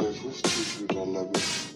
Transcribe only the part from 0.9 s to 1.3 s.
on